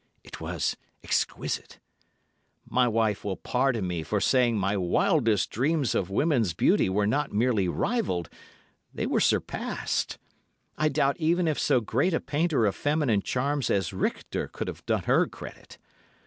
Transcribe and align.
It 0.23 0.41
was 0.41 0.75
exquisite. 1.03 1.77
My 2.67 2.87
wife 2.87 3.23
will 3.23 3.37
pardon 3.37 3.85
me 3.85 4.01
for 4.01 4.19
saying 4.19 4.57
my 4.57 4.75
wildest 4.75 5.51
dreams 5.51 5.93
of 5.93 6.09
woman's 6.09 6.55
beauty 6.55 6.89
were 6.89 7.05
not 7.05 7.31
merely 7.31 7.67
rivalled, 7.67 8.27
they 8.91 9.05
were 9.05 9.19
surpassed. 9.19 10.17
I 10.75 10.89
doubt 10.89 11.17
even 11.19 11.47
if 11.47 11.59
so 11.59 11.81
great 11.81 12.15
a 12.15 12.19
painter 12.19 12.65
of 12.65 12.75
feminine 12.75 13.21
charms 13.21 13.69
as 13.69 13.93
Richter 13.93 14.47
could 14.47 14.67
have 14.67 14.83
done 14.87 15.03
her 15.03 15.27
credit. 15.27 15.77